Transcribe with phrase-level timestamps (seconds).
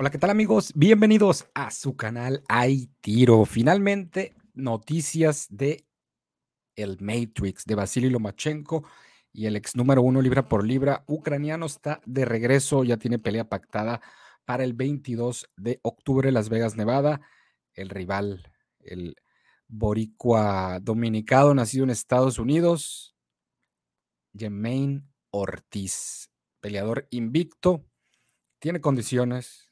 [0.00, 0.70] Hola, ¿qué tal amigos?
[0.76, 3.44] Bienvenidos a su canal Hay Tiro.
[3.44, 5.88] Finalmente, noticias de
[6.76, 8.84] el Matrix de Vasily Lomachenko
[9.32, 13.48] y el ex número uno libra por libra ucraniano está de regreso, ya tiene pelea
[13.48, 14.00] pactada
[14.44, 17.20] para el 22 de octubre Las Vegas, Nevada.
[17.74, 19.16] El rival, el
[19.66, 23.16] boricua dominicado, nacido en Estados Unidos,
[24.32, 26.30] Jermaine Ortiz,
[26.60, 27.84] peleador invicto,
[28.60, 29.67] tiene condiciones,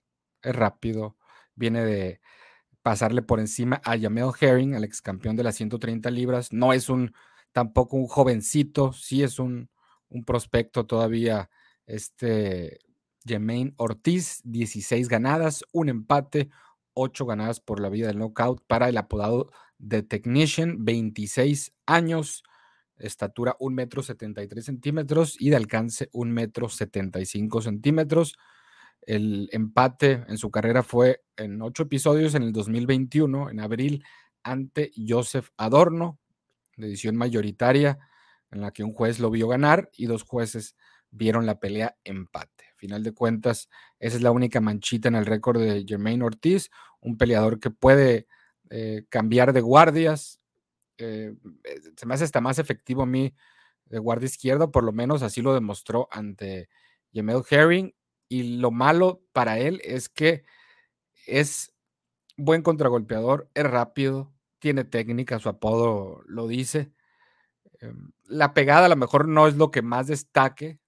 [0.47, 1.17] es rápido,
[1.55, 2.21] viene de
[2.83, 6.53] pasarle por encima a Jamel Herring, al ex campeón de las 130 libras.
[6.53, 7.13] No es un
[7.53, 9.71] tampoco un jovencito, sí es un,
[10.09, 11.51] un prospecto todavía.
[11.87, 12.79] Este
[13.27, 16.51] Jermaine Ortiz, 16 ganadas, un empate,
[16.95, 19.51] 8 ganadas por la vida del knockout para el apodado
[19.87, 22.43] The Technician, 26 años,
[22.99, 28.37] estatura 1 metro 73 centímetros y de alcance 1 metro 75 centímetros.
[29.07, 34.05] El empate en su carrera fue en ocho episodios en el 2021, en abril,
[34.43, 36.19] ante Joseph Adorno,
[36.77, 37.99] de edición mayoritaria,
[38.51, 40.77] en la que un juez lo vio ganar y dos jueces
[41.11, 42.65] vieron la pelea empate.
[42.77, 43.69] Final de cuentas,
[44.01, 48.27] esa es la única manchita en el récord de Jermaine Ortiz, un peleador que puede
[48.71, 50.41] eh, cambiar de guardias.
[50.99, 51.33] Eh,
[51.97, 53.35] se me hace hasta más efectivo a mí
[53.87, 56.69] de guardia izquierdo, por lo menos así lo demostró ante
[57.15, 57.95] Jamel Herring
[58.29, 60.45] y lo malo para él es que
[61.27, 61.75] es
[62.37, 66.93] buen contragolpeador, es rápido, tiene técnica, su apodo lo dice.
[67.81, 70.81] Em, la pegada a lo mejor no es lo que más destaque,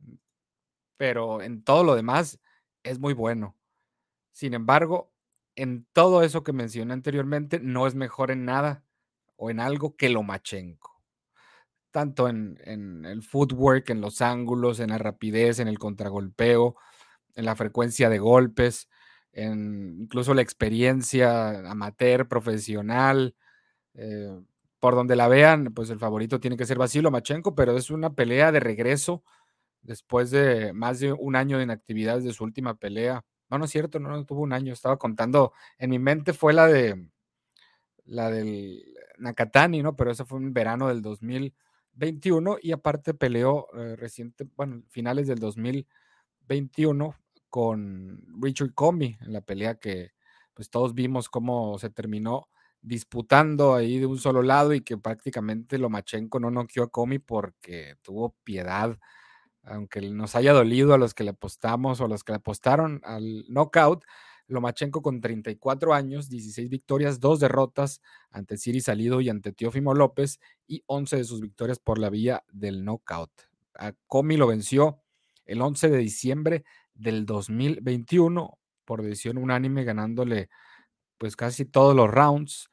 [0.96, 2.40] pero en todo lo demás
[2.82, 3.56] es muy bueno.
[4.32, 5.12] Sin embargo,
[5.56, 8.84] en todo eso que mencioné anteriormente, no es mejor en nada
[9.36, 11.02] o en algo que Lomachenko.
[11.90, 16.76] Tanto en, en el footwork, en los ángulos, en la rapidez, en el contragolpeo,
[17.38, 18.88] en la frecuencia de golpes,
[19.32, 23.36] en incluso la experiencia amateur, profesional.
[23.94, 24.40] Eh,
[24.80, 28.14] por donde la vean, pues el favorito tiene que ser Vasilo Machenko, pero es una
[28.14, 29.24] pelea de regreso
[29.82, 33.24] después de más de un año de inactividad de su última pelea.
[33.50, 36.52] No, no es cierto, no, no tuvo un año, estaba contando, en mi mente fue
[36.52, 37.08] la de
[38.04, 38.84] la del
[39.18, 39.96] Nakatani, ¿no?
[39.96, 45.38] Pero eso fue en verano del 2021 y aparte peleó eh, reciente, bueno, finales del
[45.38, 47.16] 2021
[47.50, 50.12] con Richard Comey en la pelea que
[50.54, 52.48] pues todos vimos cómo se terminó
[52.80, 57.96] disputando ahí de un solo lado y que prácticamente Lomachenko no noqueó a Comey porque
[58.02, 58.98] tuvo piedad,
[59.62, 63.00] aunque nos haya dolido a los que le apostamos o a los que le apostaron
[63.04, 64.04] al knockout.
[64.46, 70.40] Lomachenko con 34 años, 16 victorias, 2 derrotas ante Siri Salido y ante Teófimo López
[70.66, 73.30] y 11 de sus victorias por la vía del knockout.
[73.74, 75.02] A Comey lo venció
[75.44, 76.64] el 11 de diciembre
[76.98, 80.50] del 2021 por decisión unánime, ganándole
[81.18, 82.70] pues casi todos los rounds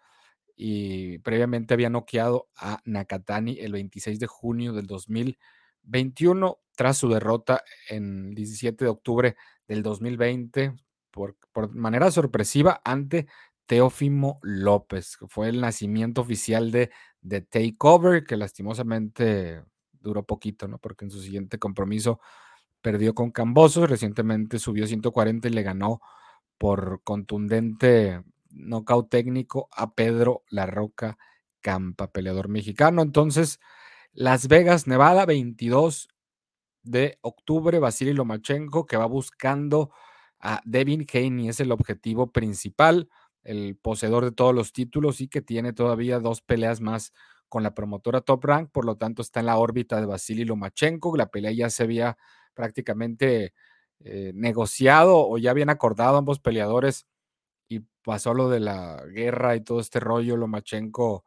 [0.55, 7.63] y previamente había noqueado a Nakatani el 26 de junio del 2021 tras su derrota
[7.89, 9.35] en el 17 de octubre
[9.67, 10.73] del 2020
[11.11, 13.27] por, por manera sorpresiva ante
[13.65, 16.91] Teófimo López, que fue el nacimiento oficial de
[17.27, 20.77] The Takeover, que lastimosamente duró poquito, ¿no?
[20.77, 22.19] Porque en su siguiente compromiso
[22.85, 26.01] perdió con Cambosos, recientemente subió 140 y le ganó
[26.59, 31.17] por contundente nocaut técnico a Pedro La Roca
[31.61, 33.01] Campa, peleador mexicano.
[33.01, 33.59] Entonces,
[34.13, 36.09] Las Vegas, Nevada, 22
[36.83, 39.89] de octubre, Vasily Lomachenko, que va buscando
[40.39, 43.09] a Devin Haney, es el objetivo principal,
[43.41, 47.13] el poseedor de todos los títulos y que tiene todavía dos peleas más
[47.49, 51.17] con la promotora Top Rank, por lo tanto está en la órbita de Vasily Lomachenko,
[51.17, 52.15] la pelea ya se había
[52.55, 53.53] prácticamente
[53.99, 57.05] eh, negociado o ya habían acordado ambos peleadores
[57.67, 61.23] y pasó lo de la guerra y todo este rollo, Lomachenko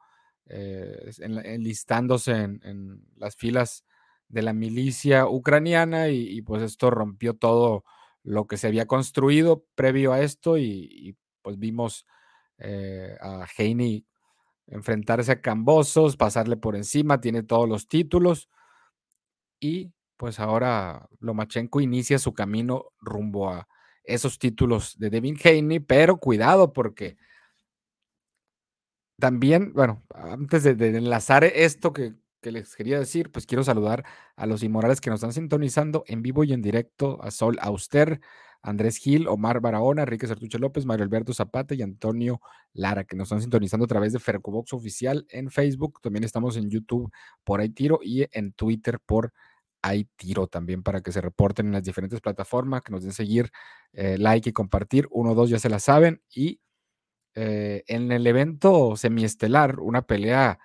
[0.46, 3.84] eh, enlistándose en, las filas
[4.28, 7.84] de la milicia ucraniana y, pues esto rompió todo
[8.22, 12.06] lo que se había construido previo a esto y, pues vimos
[12.58, 14.04] eh, a Heine
[14.66, 18.48] enfrentarse a Cambosos, pasarle por encima, tiene todos los títulos
[19.60, 23.68] y pues ahora Lomachenko inicia su camino rumbo a
[24.04, 27.16] esos títulos de Devin Haney, pero cuidado porque
[29.18, 34.04] también, bueno, antes de, enlazar esto que, les quería decir, pues quiero saludar
[34.36, 38.20] a los inmorales que nos están sintonizando en vivo y en directo, a Sol Auster,
[38.62, 42.40] Andrés Gil, Omar Barahona, Enrique Sertuche López, Mario Alberto Zapata y Antonio
[42.72, 46.00] Lara, que nos están sintonizando a través de Fercobox Oficial en Facebook.
[46.00, 47.10] También estamos en YouTube
[47.44, 49.32] por ahí tiro y en Twitter por
[49.82, 53.50] hay tiro también para que se reporten en las diferentes plataformas, que nos den seguir,
[53.92, 55.08] eh, like y compartir.
[55.10, 56.22] Uno, dos, ya se la saben.
[56.34, 56.60] Y
[57.34, 60.58] eh, en el evento semiestelar, una pelea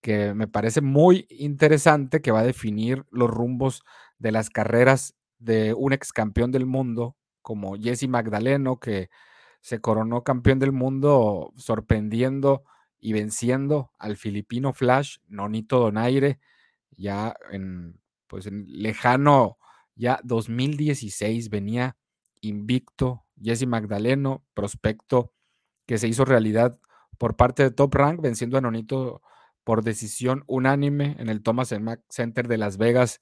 [0.00, 3.82] que me parece muy interesante, que va a definir los rumbos
[4.18, 9.10] de las carreras de un ex campeón del mundo como Jesse Magdaleno, que
[9.60, 12.64] se coronó campeón del mundo sorprendiendo
[12.98, 16.40] y venciendo al filipino Flash, Nonito Donaire,
[16.96, 19.58] ya en, pues en lejano,
[19.94, 21.96] ya 2016 venía
[22.40, 25.32] invicto Jesse Magdaleno, prospecto
[25.86, 26.78] que se hizo realidad
[27.18, 29.22] por parte de Top Rank, venciendo a Nonito
[29.64, 31.74] por decisión unánime en el Thomas
[32.08, 33.20] Center de Las Vegas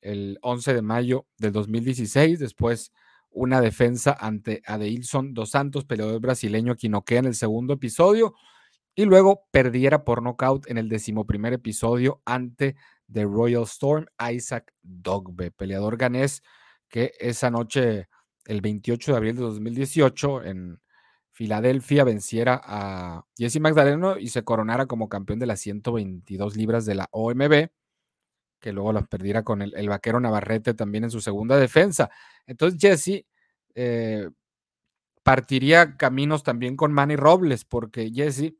[0.00, 2.38] el 11 de mayo del 2016.
[2.38, 2.92] Después
[3.30, 8.34] una defensa ante Adeilson dos Santos, peleador brasileño, noquea en el segundo episodio.
[8.94, 12.76] Y luego perdiera por nocaut en el decimoprimer episodio ante
[13.12, 16.42] The Royal Storm, Isaac Dogbe, peleador ganés
[16.88, 18.08] que esa noche,
[18.46, 20.80] el 28 de abril de 2018, en
[21.32, 26.96] Filadelfia venciera a Jesse Magdaleno y se coronara como campeón de las 122 libras de
[26.96, 27.68] la OMB,
[28.60, 32.10] que luego las perdiera con el, vaquero Navarrete también en su segunda defensa.
[32.46, 33.24] Entonces Jesse
[33.74, 34.28] eh,
[35.22, 38.54] partiría caminos también con Manny Robles, porque Jesse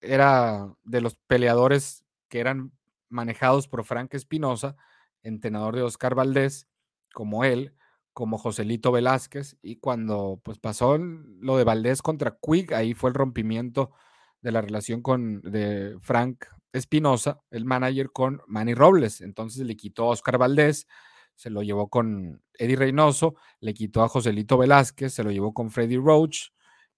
[0.00, 2.72] era de los peleadores que eran
[3.10, 4.76] manejados por Frank Espinosa,
[5.22, 6.68] entrenador de Oscar Valdés,
[7.12, 7.74] como él,
[8.12, 13.14] como Joselito Velázquez, y cuando pues pasó lo de Valdés contra Quick, ahí fue el
[13.14, 13.92] rompimiento
[14.40, 19.20] de la relación con de Frank Espinosa, el manager, con Manny Robles.
[19.20, 20.86] Entonces le quitó a Oscar Valdés,
[21.34, 25.70] se lo llevó con Eddie Reynoso, le quitó a Joselito Velázquez, se lo llevó con
[25.70, 26.50] Freddy Roach,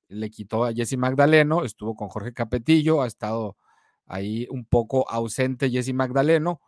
[0.08, 3.56] le quitó a Jesse Magdaleno, estuvo con Jorge Capetillo, ha estado
[4.06, 6.60] ahí un poco ausente Jesse Magdaleno,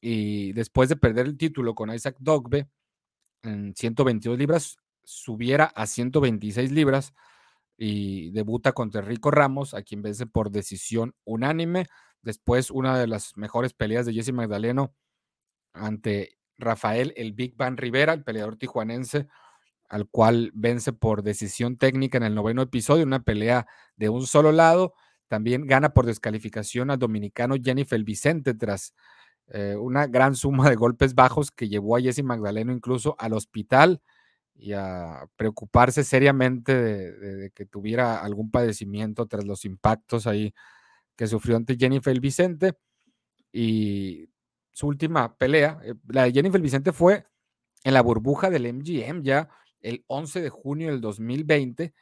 [0.00, 2.68] y después de perder el título con Isaac Dogbe,
[3.42, 7.12] en 122 libras, subiera a 126 libras
[7.76, 11.86] y debuta contra Rico Ramos, a quien vence por decisión unánime.
[12.22, 14.94] Después, una de las mejores peleas de Jesse Magdaleno
[15.72, 19.26] ante Rafael el Big Van Rivera, el peleador tijuanense,
[19.88, 23.66] al cual vence por decisión técnica en el noveno episodio, una pelea
[23.96, 24.94] de un solo lado.
[25.32, 28.92] También gana por descalificación al dominicano Jennifer Vicente tras
[29.46, 34.02] eh, una gran suma de golpes bajos que llevó a Jesse Magdaleno incluso al hospital
[34.54, 40.52] y a preocuparse seriamente de, que tuviera algún padecimiento tras los impactos ahí
[41.16, 42.74] que sufrió ante Jennifer Vicente.
[43.50, 44.28] Y
[44.70, 47.24] su última pelea, eh, la de Jennifer Vicente fue
[47.84, 49.48] en la burbuja del MGM ya
[49.80, 51.94] el 11 de junio del 2020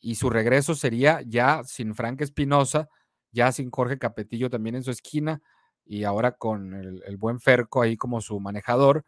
[0.00, 2.88] y su regreso sería ya sin Frank Espinosa,
[3.32, 5.42] ya sin Jorge Capetillo también en su esquina
[5.84, 9.04] y ahora con el, buen Ferco ahí como su manejador,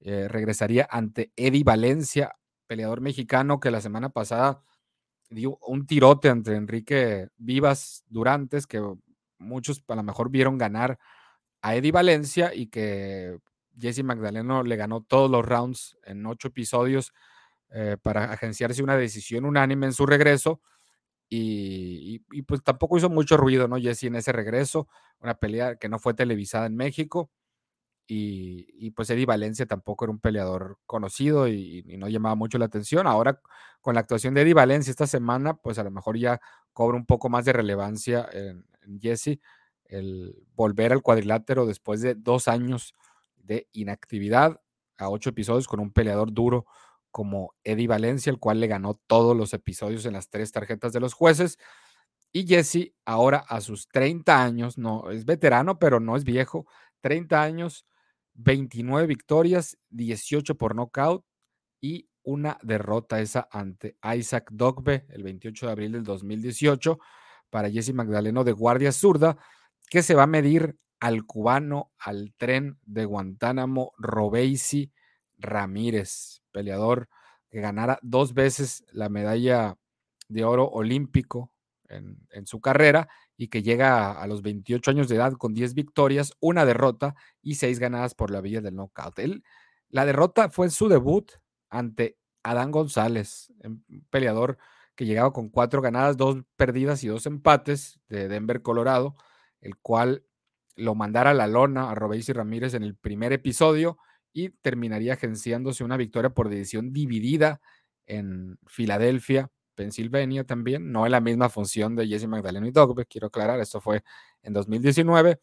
[0.00, 2.36] eh, regresaría ante Eddie Valencia,
[2.66, 4.62] peleador mexicano que la semana pasada
[5.28, 8.82] dio un tirote entre Enrique Vivas Durantes, que
[9.38, 10.98] muchos a lo mejor vieron ganar
[11.60, 13.38] a Eddie Valencia y que
[13.78, 17.12] Jesse Magdaleno le ganó todos los rounds en ocho episodios
[17.74, 20.60] eh, para agenciarse una decisión unánime en su regreso.
[21.34, 23.76] Y, pues tampoco hizo mucho ruido, ¿no?
[23.78, 24.88] Jesse en ese regreso,
[25.18, 27.30] una pelea que no fue televisada en México.
[28.06, 33.06] Y, pues Eddie Valencia tampoco era un peleador conocido y, no llamaba mucho la atención.
[33.06, 33.40] Ahora
[33.80, 36.40] con la actuación de Eddie Valencia esta semana, pues a lo mejor ya
[36.74, 39.40] cobra un poco más de relevancia en, en Jesse
[39.86, 42.94] el volver al cuadrilátero después de dos años
[43.36, 44.60] de inactividad
[44.98, 46.66] a ocho episodios con un peleador duro
[47.12, 51.00] como Eddie Valencia, el cual le ganó todos los episodios en las tres tarjetas de
[51.00, 51.58] los jueces.
[52.32, 56.66] Y Jesse, ahora a sus 30 años, no es veterano, pero no es viejo,
[57.02, 57.86] 30 años,
[58.34, 61.24] 29 victorias, 18 por nocaut
[61.80, 66.98] y una derrota esa ante Isaac Dogbe el 28 de abril del 2018
[67.50, 69.36] para Jesse Magdaleno de Guardia Zurda,
[69.90, 74.90] que se va a medir al cubano, al tren de Guantánamo, Robeisi
[75.42, 77.08] Ramírez peleador
[77.50, 79.76] que ganara dos veces la medalla
[80.28, 81.52] de oro olímpico
[81.88, 86.32] en, su carrera y que llega a, los 28 años de edad con 10 victorias,
[86.40, 89.20] una derrota y seis ganadas por la vía del knockout.
[89.90, 91.32] la derrota fue en su debut
[91.68, 94.56] ante Adán González, un peleador
[94.94, 99.14] que llegaba con cuatro ganadas, dos perdidas y dos empates de Denver, Colorado,
[99.60, 100.24] el cual
[100.74, 103.98] lo mandara a la lona a Robéis Ramírez en el primer episodio
[104.32, 107.60] y terminaría agenciándose una victoria por decisión dividida
[108.06, 113.28] en Filadelfia, Pensilvania también, no en la misma función de Jesse Magdaleno y Dogbe, quiero
[113.28, 114.02] aclarar, esto fue
[114.42, 115.40] en 2019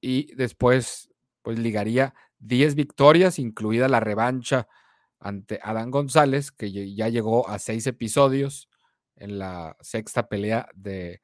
[0.00, 1.10] y después
[1.42, 4.68] pues ligaría 10 victorias, incluida la revancha
[5.18, 8.68] ante Adán González, que ya llegó a seis episodios
[9.16, 11.22] en la sexta pelea de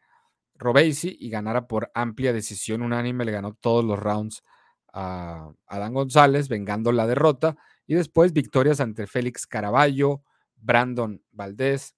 [0.54, 4.44] Robesi y ganara por amplia decisión unánime, le ganó todos los rounds
[4.92, 10.22] a Adán González, vengando la derrota, y después victorias ante Félix Caraballo,
[10.56, 11.94] Brandon Valdés,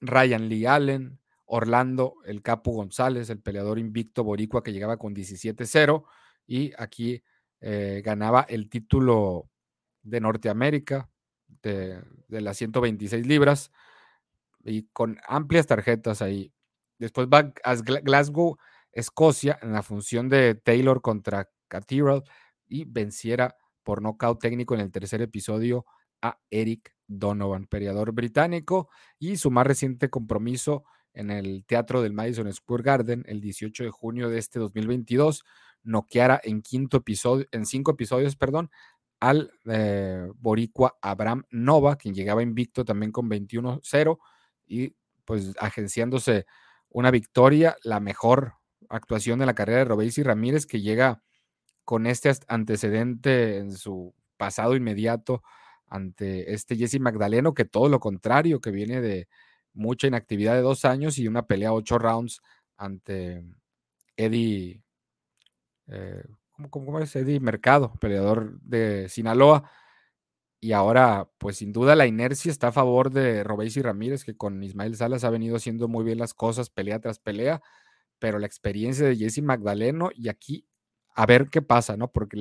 [0.00, 6.04] Ryan Lee Allen, Orlando El Capo González, el peleador invicto boricua que llegaba con 17-0
[6.46, 7.22] y aquí
[7.60, 9.50] eh, ganaba el título
[10.02, 11.10] de Norteamérica
[11.62, 13.70] de, de, las 126 libras
[14.64, 16.52] y con amplias tarjetas ahí.
[16.98, 18.56] Después va a Glasgow,
[18.92, 22.24] Escocia, en la función de Taylor contra Cathedral
[22.68, 25.86] y venciera por nocaut técnico en el tercer episodio
[26.20, 30.84] a Eric Donovan, peleador británico, y su más reciente compromiso
[31.14, 35.44] en el Teatro del Madison Square Garden el 18 de junio de este 2022,
[35.82, 38.70] noqueara en quinto episodio, en cinco episodios, perdón,
[39.18, 44.18] al eh, boricua Abraham Nova, quien llegaba invicto también con 21-0
[44.66, 46.46] y pues agenciándose
[46.88, 48.54] una victoria, la mejor
[48.88, 51.22] actuación de la carrera de Robéis Ramírez, que llega
[51.90, 55.42] con este antecedente en su pasado inmediato
[55.88, 59.26] ante este Jesse Magdaleno, que todo lo contrario, que viene de
[59.72, 62.42] mucha inactividad de dos años y una pelea ocho rounds
[62.76, 63.42] ante
[64.16, 64.84] Eddie,
[65.88, 66.22] eh,
[66.70, 67.16] ¿cómo, es?
[67.16, 69.68] Eddie Mercado, peleador de Sinaloa.
[70.60, 74.62] Y ahora, pues sin duda la inercia está a favor de y Ramírez, que con
[74.62, 77.60] Ismael Salas ha venido haciendo muy bien las cosas pelea tras pelea,
[78.20, 80.69] pero la experiencia de Jesse Magdaleno y aquí
[81.14, 82.10] a ver qué pasa, ¿no?
[82.10, 82.36] Porque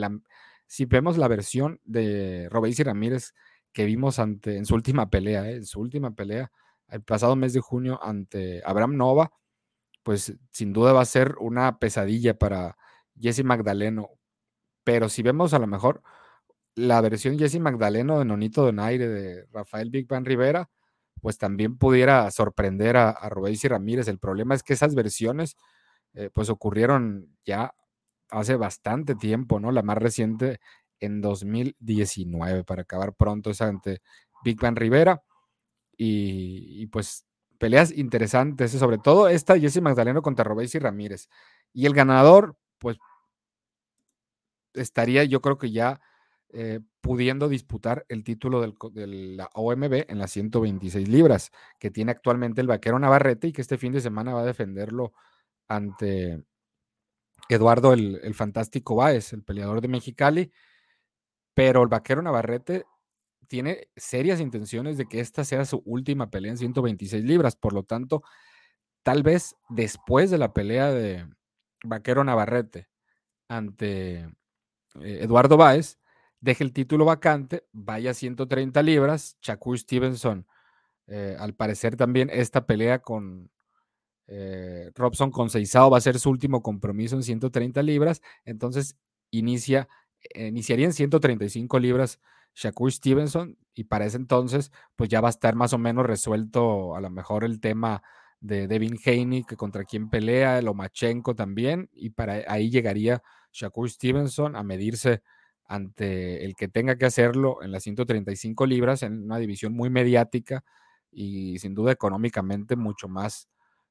[0.68, 3.34] si vemos la versión de Robéis y Ramírez
[3.74, 5.56] que vimos ante, en su última pelea, ¿eh?
[5.58, 6.52] en su última pelea,
[6.90, 9.32] el pasado mes de junio ante Abraham Nova,
[10.04, 12.78] pues sin duda va a ser una pesadilla para
[13.20, 14.10] Jesse Magdaleno.
[14.84, 16.02] Pero si vemos a lo mejor
[16.76, 20.70] la versión Jesse Magdaleno de Nonito Donaire de Rafael Big Van Rivera,
[21.22, 24.08] pues también pudiera sorprender a, a y Ramírez.
[24.08, 25.58] El problema es que esas versiones
[26.14, 27.74] eh, pues ocurrieron ya
[28.30, 29.72] hace bastante tiempo, ¿no?
[29.72, 30.60] La más reciente
[31.00, 34.02] en 2019, para acabar pronto, es ante
[34.44, 35.24] Big Van Rivera.
[35.98, 37.26] Y, pues
[37.58, 41.28] peleas interesantes, sobre todo esta Jesse Magdaleno contra y Ramírez.
[41.74, 42.98] Y el ganador, pues
[44.74, 46.00] estaría yo creo que ya
[46.52, 52.12] eh, pudiendo disputar el título del, de la OMB en las 126 libras, que tiene
[52.12, 55.14] actualmente el vaquero Navarrete y que este fin de semana va a defenderlo
[55.68, 56.44] ante
[57.50, 60.52] Eduardo el, Fantástico Báez, el peleador de Mexicali,
[61.56, 62.86] pero el vaquero Navarrete
[63.48, 67.84] tiene serias intenciones de que esta sea su última pelea en 126 libras, por lo
[67.84, 68.24] tanto,
[69.02, 71.28] tal vez después de la pelea de
[71.84, 72.88] vaquero Navarrete
[73.48, 74.30] ante eh,
[75.22, 75.98] Eduardo Báez,
[76.40, 80.46] deje el título vacante, vaya a 130 libras, Shakur Stevenson,
[81.08, 83.50] eh, al parecer también esta pelea con,
[84.32, 88.96] eh, Robson con Seizao va a ser su último compromiso en 130 libras, entonces
[89.32, 89.88] inicia,
[90.36, 92.20] eh, iniciaría en 135 libras
[92.54, 96.96] Shakur Stevenson y para ese entonces pues ya va a estar más o menos resuelto
[96.96, 98.04] a lo mejor el tema
[98.40, 103.22] de Devin Haney, que contra quien pelea, Lomachenko también, y para ahí llegaría
[103.52, 105.24] Shakur Stevenson a medirse
[105.66, 110.64] ante el que tenga que hacerlo en las 135 libras, en una división muy mediática
[111.12, 113.50] y sin duda económicamente mucho más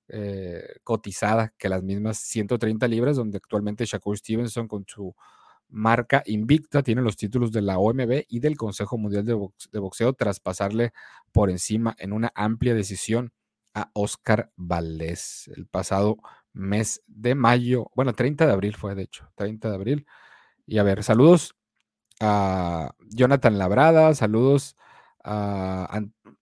[0.09, 5.15] eh, cotizada que las mismas 130 libras, donde actualmente Shakur Stevenson con su
[5.69, 9.35] marca invicta tiene los títulos de la OMB y del Consejo Mundial de,
[9.79, 10.93] Boxeo tras pasarle
[11.33, 13.33] por encima en una amplia decisión
[13.75, 16.17] a Oscar Valdés el pasado
[16.55, 20.07] mes de mayo, bueno, 30 de abril fue de hecho, 30 de abril.
[20.67, 21.55] Y a ver, saludos
[22.21, 24.77] a Jonathan Labrada, saludos
[25.23, 26.01] a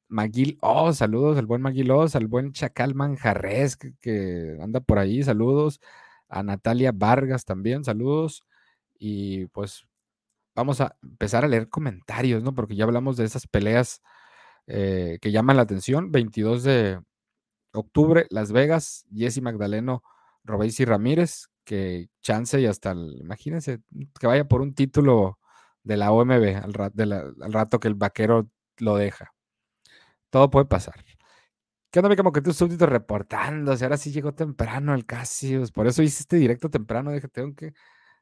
[0.09, 5.81] Maguil oh, saludos al buen Maguil al buen Chacal Manjarres que, anda por ahí, saludos.
[6.29, 8.45] A Natalia Vargas también, saludos.
[8.99, 9.87] Y pues
[10.55, 12.55] vamos a empezar a leer comentarios, ¿no?
[12.55, 14.03] Porque ya hablamos de esas peleas
[14.67, 16.13] eh, que llaman la atención.
[16.13, 17.01] 22 de
[17.73, 20.03] octubre, Las Vegas, Jesse Magdaleno,
[20.45, 23.81] Robéis y Ramírez, que chance y hasta, imagínense,
[24.19, 25.39] que vaya por un título
[25.83, 28.49] de la OMB al rato que el vaquero
[28.79, 29.36] lo deja.
[30.31, 31.05] Todo puede pasar.
[31.91, 33.85] ¿Qué onda, como que tú súbdito reportándose?
[33.85, 35.73] Ahora sí llegó temprano el Casius.
[35.73, 37.11] Por eso hice este directo temprano.
[37.13, 37.73] Dije, tengo que.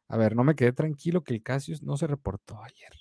[0.08, 2.92] A ver, no me quedé tranquilo que el Casius no se reportó ayer.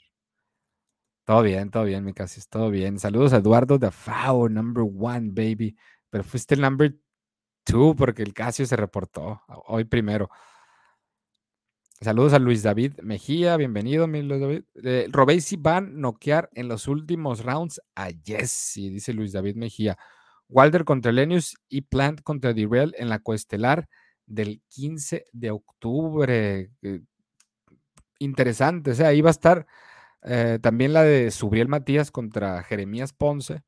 [1.26, 3.00] Todo bien, todo bien, mi Casius, todo bien.
[3.00, 5.76] Saludos a Eduardo de FAO, number one, baby.
[6.10, 6.98] Pero fuiste el number
[7.64, 10.30] two porque el Casius se reportó hoy primero.
[12.04, 14.64] Saludos a Luis David Mejía, bienvenido, mi Luis David.
[14.84, 15.10] Eh,
[15.60, 19.98] van noquear en los últimos rounds a Jesse, dice Luis David Mejía.
[20.50, 23.88] Walder contra Lenius y Plant contra Dirrell en la coestelar
[24.26, 26.72] del 15 de octubre.
[26.82, 27.02] Eh,
[28.20, 29.66] interesante, o sea, ahí va a estar
[30.24, 33.62] eh, también la de Subriel Matías contra Jeremías Ponce.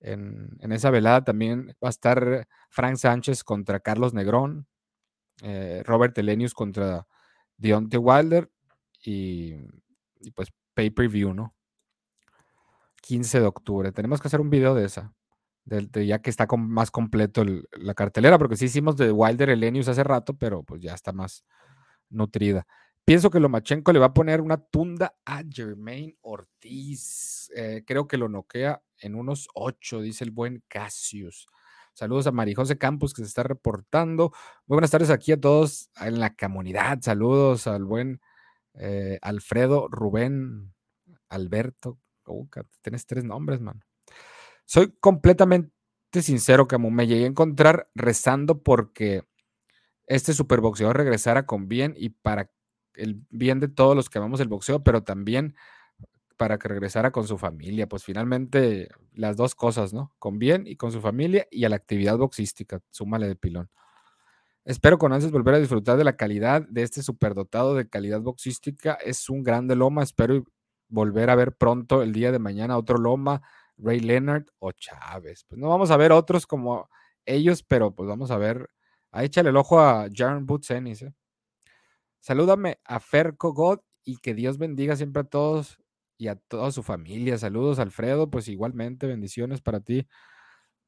[0.00, 4.66] En, en, esa velada también va a estar Frank Sánchez contra Carlos Negrón,
[5.84, 7.06] Robert Elenius contra
[7.58, 8.50] Deontay Wilder
[9.04, 9.54] y,
[10.34, 11.54] pues pay per view, ¿no?
[13.02, 13.92] 15 de octubre.
[13.92, 15.14] Tenemos que hacer un video de esa,
[15.64, 20.36] ya que está más completo la cartelera, porque sí hicimos de Wilder Elenius hace rato,
[20.36, 21.44] pero pues ya está más
[22.10, 22.66] nutrida.
[23.04, 27.50] Pienso que Lomachenko le va a poner una tunda a Jermaine Ortiz.
[27.56, 31.46] Eh, creo que lo noquea en unos 8, dice el buen Cassius.
[31.98, 34.30] Saludos a Marijose Campos que se está reportando.
[34.68, 36.98] Muy buenas tardes aquí a todos en la comunidad.
[37.00, 38.20] Saludos al buen
[38.74, 40.72] eh, Alfredo, Rubén,
[41.28, 41.98] Alberto.
[42.24, 42.46] Oh,
[42.82, 43.80] tienes tres nombres, mano.
[44.64, 45.72] Soy completamente
[46.22, 46.92] sincero, Camu.
[46.92, 49.24] Me llegué a encontrar rezando porque
[50.06, 52.48] este superboxeador regresara con bien y para
[52.94, 55.56] el bien de todos los que amamos el boxeo, pero también
[56.38, 57.88] para que regresara con su familia.
[57.88, 60.14] Pues finalmente las dos cosas, ¿no?
[60.18, 63.68] Con bien y con su familia y a la actividad boxística, súmale de pilón.
[64.64, 68.94] Espero con ansias volver a disfrutar de la calidad de este superdotado de calidad boxística.
[68.94, 70.02] Es un grande Loma.
[70.02, 70.44] Espero
[70.88, 73.42] volver a ver pronto el día de mañana otro Loma,
[73.76, 75.44] Ray Leonard o Chávez.
[75.48, 76.88] Pues no vamos a ver otros como
[77.26, 78.70] ellos, pero pues vamos a ver.
[79.10, 81.02] Ahí échale el ojo a Jaron Butsenis.
[81.02, 81.14] ¿eh?
[82.20, 85.78] Salúdame a Ferco God y que Dios bendiga siempre a todos
[86.18, 87.38] y a toda su familia.
[87.38, 90.06] Saludos, Alfredo, pues igualmente, bendiciones para ti.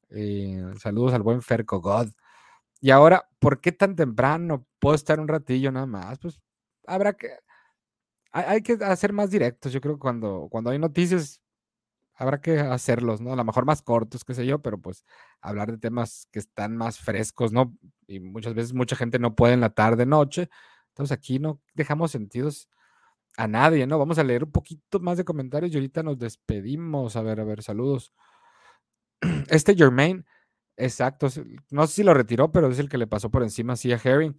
[0.09, 2.09] Eh, saludos al buen Ferco God.
[2.81, 4.67] Y ahora, ¿por qué tan temprano?
[4.79, 6.19] Puedo estar un ratillo nada más.
[6.19, 6.39] Pues
[6.85, 7.29] habrá que.
[8.33, 9.73] Hay, que hacer más directos.
[9.73, 11.41] Yo creo que cuando, cuando hay noticias,
[12.15, 13.33] habrá que hacerlos, ¿no?
[13.33, 15.05] A lo mejor más cortos, qué sé yo, pero pues
[15.41, 17.75] hablar de temas que están más frescos, ¿no?
[18.07, 20.49] Y muchas veces mucha gente no puede en la tarde, noche.
[20.89, 22.69] Entonces aquí no dejamos sentidos
[23.37, 23.97] a nadie, ¿no?
[23.97, 27.15] Vamos a leer un poquito más de comentarios y ahorita nos despedimos.
[27.15, 28.11] A ver, a ver, saludos.
[29.49, 30.25] Este Germain,
[30.77, 31.27] exacto,
[31.69, 33.99] no sé si lo retiró, pero es el que le pasó por encima así a
[34.03, 34.35] Herring.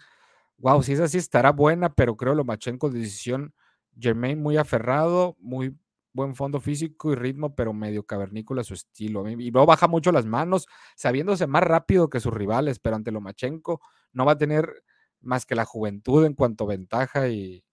[0.58, 3.54] Wow, si es así estará buena, pero creo lo Lomachenko decisión.
[3.98, 5.76] Germain muy aferrado, muy
[6.14, 9.28] buen fondo físico y ritmo, pero medio cavernícola su estilo.
[9.28, 13.80] Y luego baja mucho las manos, sabiéndose más rápido que sus rivales, pero ante Lomachenko
[14.12, 14.84] no va a tener
[15.20, 17.64] más que la juventud en cuanto a ventaja y,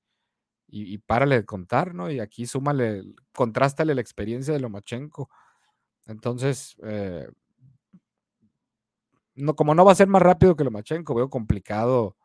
[0.71, 2.11] y, párale de contar, ¿no?
[2.11, 3.03] Y aquí súmale,
[3.33, 5.29] contrástale la experiencia de Lomachenko.
[6.05, 7.27] Entonces, eh,
[9.35, 12.17] no, como no va a ser más rápido que Lomachenko, veo complicado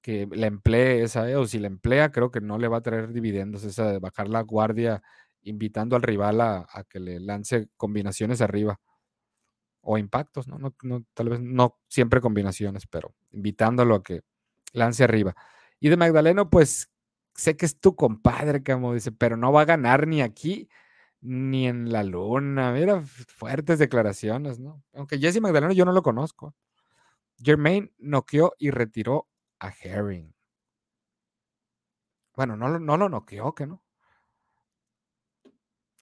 [0.00, 2.82] que le emplee esa, eh, o si la emplea, creo que no le va a
[2.82, 5.02] traer dividendos esa de bajar la guardia,
[5.42, 8.80] invitando al rival a, que le lance combinaciones arriba
[9.80, 10.58] o impactos, ¿no?
[10.58, 10.74] ¿no?
[10.82, 11.04] ¿no?
[11.14, 14.22] Tal vez no siempre combinaciones, pero invitándolo a que
[14.72, 15.34] lance arriba.
[15.80, 16.90] Y de Magdaleno, pues
[17.34, 20.68] sé que es tu compadre, como dice, pero no va a ganar ni aquí
[21.20, 22.72] ni en la luna.
[22.72, 24.82] Mira, fuertes declaraciones, ¿no?
[24.94, 26.54] Aunque Jesse Magdaleno yo no lo conozco.
[27.38, 30.34] Jermaine noqueó y retiró a Herring.
[32.36, 33.82] Bueno, no, no lo noqueó, que no.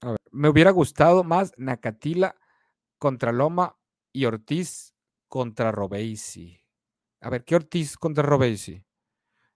[0.00, 2.34] A ver, me hubiera gustado más Nakatila
[2.98, 3.76] contra Loma
[4.12, 4.94] y Ortiz
[5.28, 6.60] contra Robeisi.
[7.20, 8.84] A ver, ¿qué Ortiz contra Robeisi?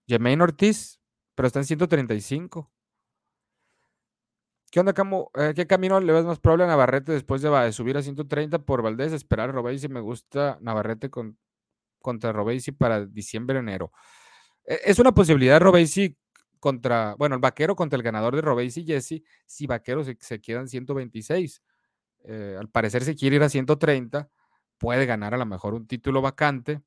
[0.06, 1.00] Jermaine Ortiz
[1.36, 2.72] pero está en 135.
[4.72, 5.30] ¿Qué onda, Camo?
[5.34, 8.82] Eh, ¿Qué camino le ves más probable a Navarrete después de, subir a 130 por
[8.82, 9.12] Valdés?
[9.12, 11.38] Esperar a si me gusta Navarrete con,
[12.00, 13.92] contra Robesi para diciembre, enero.
[14.64, 16.16] E, es una posibilidad Robesi
[16.58, 20.60] contra, bueno, el vaquero contra el ganador de Robesi Jesse, si vaquero se, se queda
[20.60, 21.62] en 126.
[22.24, 24.28] Eh, al parecer se quiere ir a 130,
[24.78, 26.82] puede ganar a lo mejor un título vacante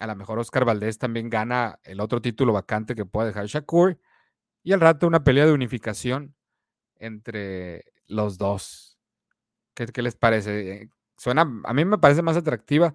[0.00, 3.98] a lo mejor Oscar Valdés también gana el otro título vacante que pueda dejar Shakur.
[4.62, 6.34] Y al rato una pelea de unificación
[6.96, 8.98] entre los dos.
[9.74, 10.90] ¿Qué, les parece?
[11.16, 12.94] Suena, a mí me parece más atractiva.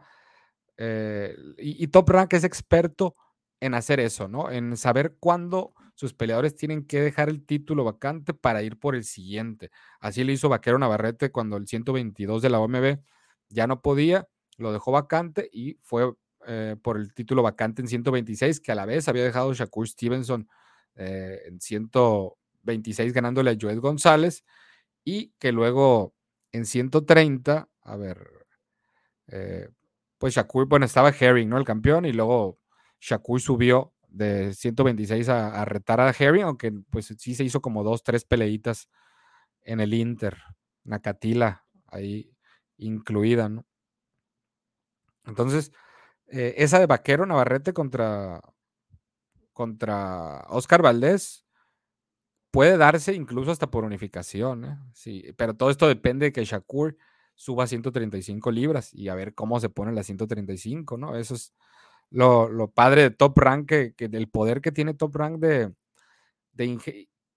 [0.77, 3.15] Eh, y, Top Rank es experto
[3.60, 4.51] en hacer eso, ¿no?
[4.51, 9.03] En saber cuándo sus peleadores tienen que dejar el título vacante para ir por el
[9.03, 9.71] siguiente.
[9.99, 12.99] Así lo hizo Vaquero Navarrete cuando el 122 de la OMB
[13.49, 16.13] ya no podía, lo dejó vacante y fue
[16.45, 20.47] eh, por el título vacante en 126, que a la vez había dejado Shakur Stevenson
[20.95, 24.43] eh, en 126 ganándole a Joel González
[25.04, 26.13] y que luego
[26.52, 28.30] en 130, a ver,
[29.28, 29.69] eh,
[30.17, 31.58] pues Shakur, bueno, estaba Herring, ¿no?
[31.58, 32.60] El campeón y luego
[33.00, 38.04] Shakur subió de 126 a, retar a Harry, aunque pues sí se hizo como dos,
[38.04, 38.89] tres peleitas
[39.62, 40.38] en el Inter,
[40.84, 42.32] Nakatila ahí
[42.78, 43.65] incluida, ¿no?
[45.26, 45.71] Entonces,
[46.28, 48.42] eh, esa de Vaquero Navarrete contra,
[49.54, 51.46] contra Oscar Valdés
[52.52, 54.78] puede darse incluso hasta por unificación, ¿eh?
[54.94, 56.98] sí, pero todo esto depende de que Shakur
[57.36, 61.16] suba 135 libras y a ver cómo se pone la 135, ¿no?
[61.16, 61.54] Eso es
[62.10, 65.74] lo, padre de Top Rank, que, del poder que tiene Top Rank de,
[66.54, 66.80] de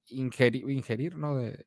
[0.08, 1.36] ingerir, ¿no?
[1.36, 1.66] De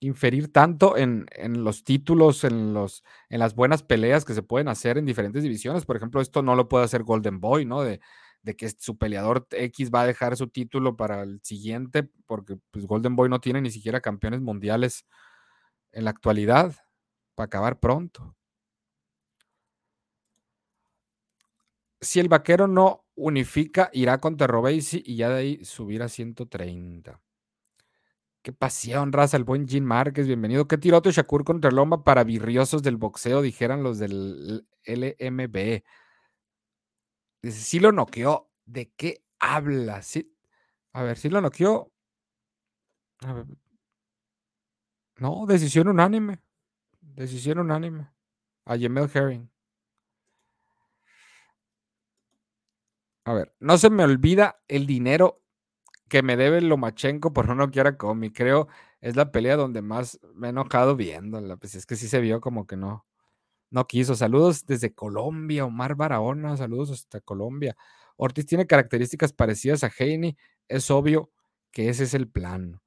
[0.00, 1.26] inferir tanto en,
[1.62, 5.84] los títulos, en, los, en las buenas peleas que se pueden hacer en diferentes divisiones.
[5.84, 7.82] Por ejemplo, esto no lo puede hacer Golden Boy, ¿no?
[7.82, 8.00] De,
[8.42, 12.86] de que su peleador X va a dejar su título para el siguiente, porque pues,
[12.86, 15.06] Golden Boy no tiene ni siquiera campeones mundiales
[15.92, 16.74] en la actualidad,
[17.34, 18.36] para acabar pronto.
[22.00, 27.20] Si el vaquero no unifica, irá contra Robesi y ya de ahí subir a 130.
[28.42, 30.68] Qué pasión, raza, el buen Jean Márquez, bienvenido.
[30.68, 35.82] Qué tirote Shakur contra Loma para virriosos del boxeo, dijeran los del LMB.
[37.42, 38.50] Dice, sí lo noqueó.
[38.64, 40.02] ¿De qué habla?
[40.92, 41.92] A ver, sí lo noqueó.
[45.16, 46.40] No, decisión unánime.
[47.00, 48.08] Decisión unánime.
[48.64, 49.50] A Jamel Herring.
[53.24, 55.42] A ver, no se me olvida el dinero
[56.08, 58.30] que me debe Lomachenko por no noquear a Comi.
[58.30, 58.68] Creo
[59.00, 61.56] es la pelea donde más me he enojado viéndola.
[61.56, 63.06] Pues es que sí se vio como que no.
[63.70, 64.14] No quiso.
[64.14, 66.56] Saludos desde Colombia, Omar Barahona.
[66.56, 67.76] Saludos hasta Colombia.
[68.16, 70.36] Ortiz tiene características parecidas a Heine.
[70.68, 71.30] Es obvio
[71.70, 72.80] que ese es el plan.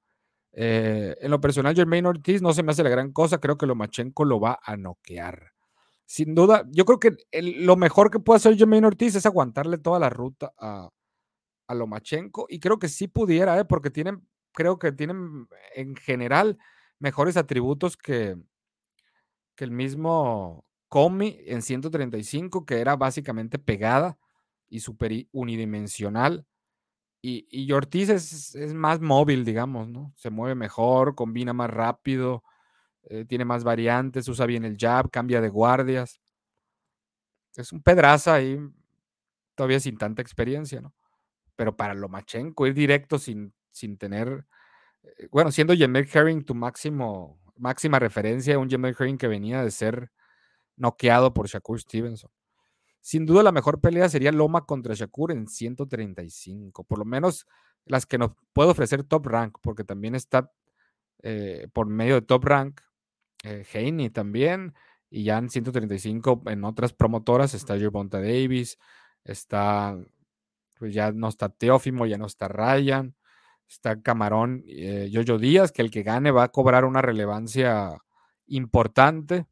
[0.53, 3.39] Eh, en lo personal, Jermaine Ortiz no se me hace la gran cosa.
[3.39, 5.51] Creo que Lomachenko lo va a noquear.
[6.05, 9.97] Sin duda, yo creo que lo mejor que puede hacer Jermaine Ortiz es aguantarle toda
[9.97, 10.89] la ruta a,
[11.71, 12.45] a Lomachenko.
[12.49, 13.65] Y creo que sí pudiera, ¿eh?
[13.65, 16.57] porque tienen, creo que tienen en general
[16.99, 18.37] mejores atributos que,
[19.55, 24.17] que el mismo Comi en 135, que era básicamente pegada
[24.69, 26.45] y súper unidimensional.
[27.21, 30.11] Y, y Ortiz es, más móvil, digamos, ¿no?
[30.17, 32.43] Se mueve mejor, combina más rápido,
[33.03, 36.19] eh, tiene más variantes, usa bien el jab, cambia de guardias.
[37.55, 38.59] Es un pedraza ahí,
[39.55, 40.93] todavía sin tanta experiencia, ¿no?
[41.61, 44.47] Pero para Lomachenko, ir directo sin, sin tener,
[45.03, 49.69] eh, bueno, siendo Jemer Herring tu máximo, máxima referencia, un Jemer Herring que venía de
[49.69, 50.11] ser
[50.75, 52.31] noqueado por Shakur Stevenson.
[52.99, 57.45] Sin duda la mejor pelea sería Loma contra Shakur en 135, por lo menos
[57.85, 60.51] las que nos puede ofrecer Top Rank, porque también está
[61.21, 62.81] eh, por medio de Top Rank,
[63.43, 64.73] eh, también,
[65.11, 68.79] y ya en 135 en otras promotoras está Gervonta Davis,
[69.23, 69.95] está,
[70.81, 73.15] pues ya no está Teófimo, ya no está Ryan,
[73.69, 78.01] está Camarón, eh, Yoyo Díaz, que el que gane va a cobrar una relevancia
[78.47, 79.45] importante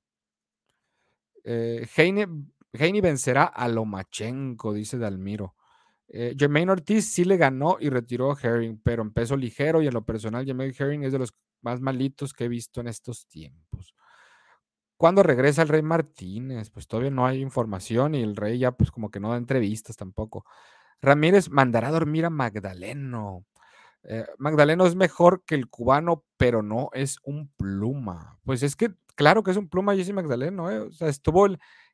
[1.44, 5.56] eh, Heine, vencerá a Lomachenko, dice Dalmiro.
[6.08, 9.88] Eh, Jermaine Ortiz sí le ganó y retiró a Herring, pero en peso ligero y
[9.88, 13.28] en lo personal, Jermaine Herring es de los más malitos que he visto en estos
[13.28, 13.94] tiempos.
[14.98, 16.72] ¿Cuándo regresa el Rey Martínez?
[16.72, 19.96] Pues todavía no hay información y el Rey ya pues como que no da entrevistas
[19.96, 20.46] tampoco.
[21.02, 23.46] Ramírez mandará a dormir a Magdaleno.
[24.04, 28.40] Eh, Magdaleno es mejor que el cubano, pero no es un pluma.
[28.44, 30.80] Pues es que claro que es un pluma Jesse Magdaleno, ¿eh?
[30.80, 31.48] o sea, estuvo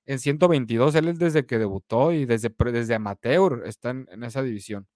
[0.06, 4.88] en 122, él es desde que debutó y desde, desde amateur está en, esa división.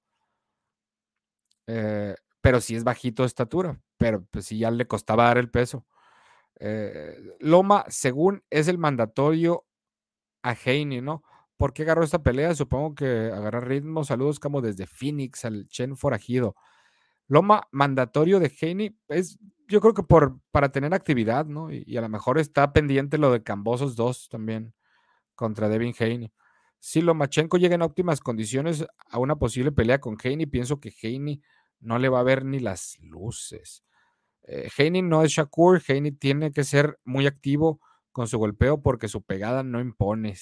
[1.68, 5.50] Eh, pero sí es bajito de estatura, pero pues sí ya le costaba dar el
[5.50, 5.86] peso.
[6.60, 9.66] Eh, Loma, según es el mandatorio
[10.44, 11.24] a Heine, ¿no?
[11.60, 12.56] ¿Por qué agarró esta pelea?
[12.56, 14.06] Supongo que agarrar ritmo.
[14.06, 16.56] Saludos como desde Phoenix al Chen Forajido.
[17.28, 21.70] Loma mandatorio de Heine es yo creo que por, para tener actividad, ¿no?
[21.70, 24.74] Y, a lo mejor está pendiente lo de Cambosos 2 también
[25.36, 26.32] contra Devin Haney.
[26.80, 31.42] Si Lomachenko llega en óptimas condiciones a una posible pelea con Haney, pienso que Haney
[31.82, 33.84] no le va a ver ni las luces.
[34.44, 37.82] Eh, Haney no es Shakur, Haney tiene que ser muy activo
[38.14, 40.36] con su golpeo porque su pegada no impone.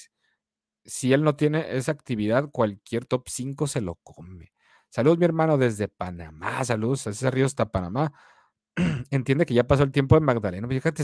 [0.87, 4.53] Si él no tiene esa actividad, cualquier top 5 se lo come.
[4.89, 6.63] Saludos, mi hermano, desde Panamá.
[6.65, 8.11] Saludos a ese río hasta Panamá.
[9.11, 10.67] entiende que ya pasó el tiempo de Magdaleno.
[10.67, 11.03] Fíjate,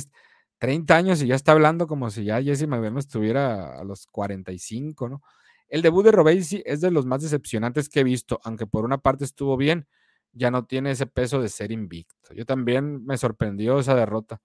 [0.57, 5.09] 30 años y ya está hablando como si ya Jesse Magdaleno estuviera a los 45,
[5.09, 5.21] ¿no?
[5.67, 8.99] El debut de Robesi es de los más decepcionantes que he visto, aunque por una
[8.99, 9.87] parte estuvo bien,
[10.31, 12.33] ya no tiene ese peso de ser invicto.
[12.33, 14.41] Yo también me sorprendió esa derrota.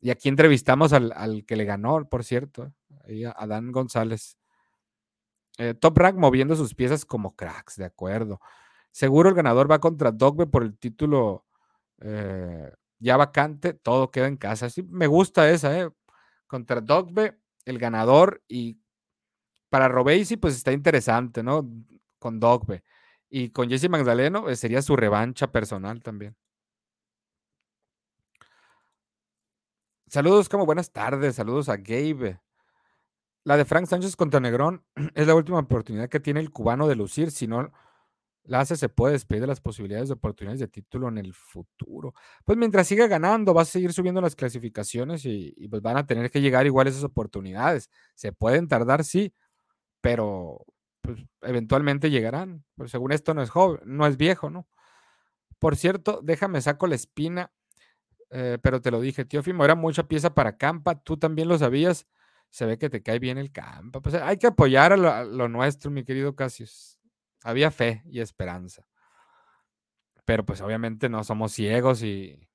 [0.00, 2.72] Y aquí entrevistamos al, que le ganó, por cierto,
[3.36, 4.36] a Dan González.
[5.58, 8.40] Eh, Top Rank moviendo sus piezas como cracks, de acuerdo.
[8.92, 11.46] Seguro el ganador va contra Dogbe por el título
[12.00, 14.70] eh, ya vacante, todo queda en casa.
[14.70, 15.90] Sí, me gusta esa, ¿eh?
[16.46, 18.80] Contra Dogbe, el ganador, y
[19.70, 21.68] para Robesi, pues está interesante, ¿no?
[22.18, 22.84] Con Dogbe.
[23.30, 26.36] Y con Jesse Magdaleno eh, sería su revancha personal también.
[30.08, 31.36] Saludos, como buenas tardes.
[31.36, 32.41] Saludos a Gabe.
[33.44, 36.96] La de Frank Sánchez contra Negrón es la última oportunidad que tiene el cubano de
[36.96, 37.30] lucir.
[37.30, 37.72] Si no
[38.44, 42.14] la hace, se puede despedir de las posibilidades de oportunidades de título en el futuro.
[42.44, 46.30] Pues mientras siga ganando, va a seguir subiendo las clasificaciones y, pues van a tener
[46.30, 47.90] que llegar igual esas oportunidades.
[48.14, 49.34] Se pueden tardar, sí,
[50.00, 50.64] pero
[51.00, 52.64] pues, eventualmente llegarán.
[52.76, 54.66] Pues según esto no es joven, no es viejo, ¿no?
[55.58, 57.52] Por cierto, déjame saco la espina,
[58.30, 61.58] eh, pero te lo dije, tío Fimo, era mucha pieza para Campa, tú también lo
[61.58, 62.06] sabías
[62.52, 64.02] se ve que te cae bien el campo.
[64.02, 66.98] Pues hay que apoyar a lo, nuestro, mi querido Casius.
[67.42, 68.86] Había fe y esperanza.
[70.26, 72.46] Pero pues obviamente no somos ciegos y,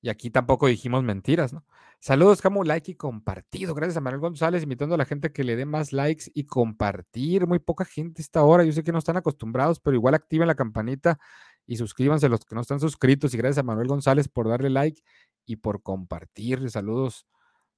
[0.00, 1.64] y aquí tampoco dijimos mentiras, ¿no?
[2.00, 3.74] Saludos, como like y compartido.
[3.74, 7.46] Gracias a Manuel González, invitando a la gente que le dé más likes y compartir.
[7.46, 8.64] Muy poca gente esta hora.
[8.64, 11.18] Yo sé que no están acostumbrados, pero igual activen la campanita
[11.66, 13.34] y suscríbanse los que no están suscritos.
[13.34, 15.02] Y gracias a Manuel González por darle like
[15.44, 16.70] y por compartir.
[16.70, 17.26] Saludos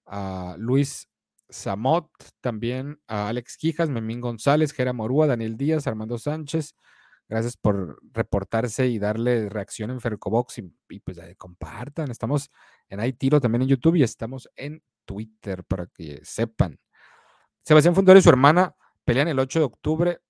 [0.07, 1.09] a Luis
[1.49, 6.75] Samot, también a Alex Quijas, Memín González, Gera Morúa, Daniel Díaz, Armando Sánchez.
[7.29, 12.11] Gracias por reportarse y darle reacción en Fercobox y, pues compartan.
[12.11, 12.51] Estamos
[12.89, 16.79] en iTiro también en YouTube y estamos en Twitter para que sepan.
[17.63, 20.21] Sebastián Fundor y su hermana pelean el 8 de octubre.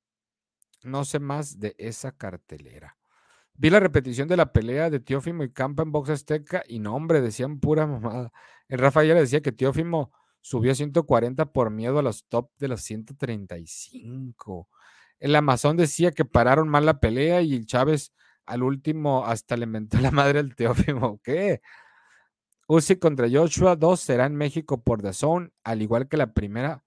[0.84, 2.96] No sé más de esa cartelera.
[3.54, 6.94] Vi la repetición de la pelea de Teófimo y Campa en Box Azteca y no,
[6.94, 8.32] hombre, decían pura mamada.
[8.68, 10.12] El Rafael decía que Teófimo
[10.44, 14.68] subió a 140 por miedo a los top de los 135.
[15.18, 18.12] El Amazon decía que pararon mal la pelea y el Chávez
[18.44, 21.18] al último hasta le mentó la madre al Teófimo.
[21.24, 21.62] ¿Qué?
[22.68, 26.84] Uzi contra Joshua 2 será en México por Zone, al igual que la primera.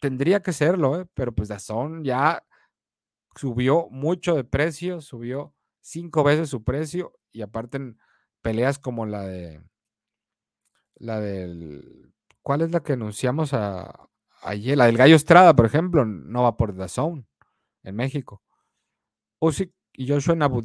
[0.00, 1.06] Tendría que serlo, ¿eh?
[1.14, 2.44] pero pues Zone ya
[3.34, 7.98] subió mucho de precio, subió cinco veces su precio y aparte en
[8.40, 9.60] peleas como la de
[10.94, 14.08] la del ¿Cuál es la que anunciamos a,
[14.42, 14.76] ayer?
[14.78, 17.26] La del Gallo Estrada, por ejemplo, no va por The Zone
[17.82, 18.42] en México.
[19.40, 20.62] Usyk y Joshua en Abu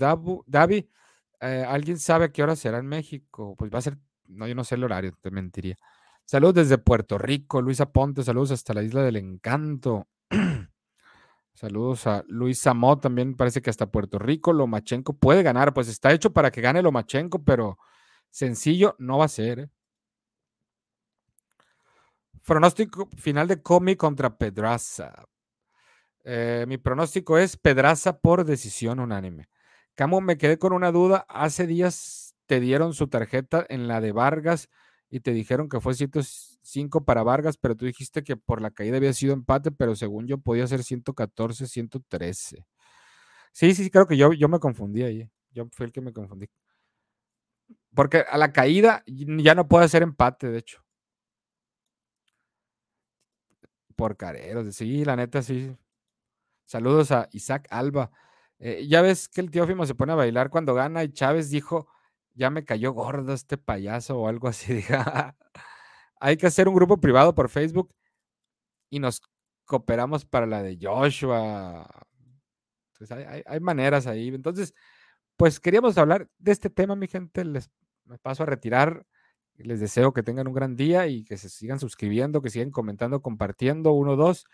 [0.47, 0.89] Dhabi.
[1.41, 3.55] Eh, ¿Alguien sabe a qué hora será en México?
[3.57, 5.77] Pues va a ser, no, yo no sé el horario, te mentiría.
[6.25, 10.07] Saludos desde Puerto Rico, Luisa Ponte, saludos hasta la Isla del Encanto.
[11.53, 14.53] saludos a Luis Samó, también parece que hasta Puerto Rico.
[14.53, 17.77] Lomachenko puede ganar, pues está hecho para que gane Lomachenko, pero
[18.29, 19.59] sencillo no va a ser.
[19.59, 19.69] ¿eh?
[22.45, 25.13] Pronóstico final de Comi contra Pedraza.
[26.25, 29.49] Eh, mi pronóstico es Pedraza por decisión unánime.
[29.95, 31.25] Camo, me quedé con una duda.
[31.29, 34.69] Hace días te dieron su tarjeta en la de Vargas
[35.09, 38.97] y te dijeron que fue 105 para Vargas, pero tú dijiste que por la caída
[38.97, 42.65] había sido empate, pero según yo podía ser 114, 113.
[43.53, 45.29] Sí, sí, creo que yo, yo me confundí ahí.
[45.51, 46.47] Yo fui el que me confundí.
[47.95, 50.82] Porque a la caída ya no puede ser empate, de hecho.
[53.95, 54.75] Por careros.
[54.75, 55.75] Sí, la neta, sí.
[56.65, 58.11] Saludos a Isaac Alba.
[58.59, 61.49] Eh, ya ves que el tío Fimo se pone a bailar cuando gana y Chávez
[61.49, 61.87] dijo,
[62.33, 64.83] ya me cayó gordo este payaso o algo así.
[66.19, 67.93] Hay que hacer un grupo privado por Facebook
[68.89, 69.21] y nos
[69.65, 71.87] cooperamos para la de Joshua.
[72.97, 74.29] Pues hay, hay, maneras ahí.
[74.29, 74.73] Entonces,
[75.35, 77.43] pues queríamos hablar de este tema, mi gente.
[77.43, 77.69] Les
[78.05, 79.05] me paso a retirar.
[79.57, 83.21] Les deseo que tengan un gran día y que se sigan suscribiendo, que sigan comentando,
[83.21, 84.45] compartiendo, uno, dos.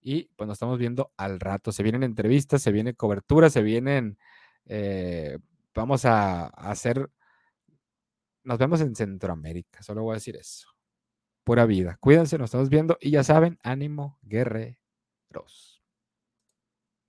[0.00, 1.72] Y pues nos estamos viendo al rato.
[1.72, 4.18] Se vienen entrevistas, se viene cobertura, se vienen.
[4.66, 5.38] Eh,
[5.74, 7.10] vamos a, a hacer.
[8.44, 10.68] Nos vemos en Centroamérica, solo voy a decir eso.
[11.44, 11.96] Pura vida.
[12.00, 15.77] Cuídense, nos estamos viendo y ya saben, ánimo, guerreros.